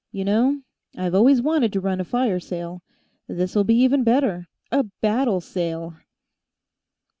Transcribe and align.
"You 0.11 0.25
know, 0.25 0.61
I've 0.97 1.13
always 1.13 1.43
wanted 1.43 1.71
to 1.73 1.79
run 1.79 1.99
a 1.99 2.03
fire 2.03 2.39
sale; 2.39 2.81
this'll 3.27 3.63
be 3.63 3.75
even 3.83 4.03
better 4.03 4.47
a 4.71 4.81
battle 4.83 5.41
sale!" 5.41 5.93